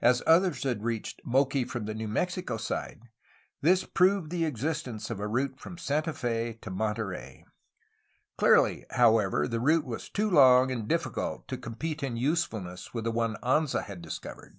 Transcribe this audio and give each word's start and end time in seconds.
As 0.00 0.24
others 0.26 0.64
had 0.64 0.82
reached 0.82 1.20
Moqui 1.24 1.64
from 1.64 1.84
the 1.84 1.94
New 1.94 2.08
Mexico 2.08 2.56
side, 2.56 3.02
this 3.60 3.84
proved 3.84 4.32
the 4.32 4.44
existence 4.44 5.08
of 5.08 5.20
a 5.20 5.28
route 5.28 5.60
from 5.60 5.78
Santa 5.78 6.12
Fe 6.12 6.54
to 6.62 6.68
Monterey. 6.72 7.44
Clearly, 8.36 8.84
however, 8.90 9.46
the 9.46 9.60
route 9.60 9.84
was 9.86 10.08
too 10.08 10.28
long 10.28 10.72
and 10.72 10.88
difficult 10.88 11.46
to 11.46 11.56
compete 11.56 12.02
in 12.02 12.16
usefulness 12.16 12.92
with 12.92 13.04
the 13.04 13.12
one 13.12 13.36
Anza 13.40 13.84
had 13.84 14.02
discovered. 14.02 14.58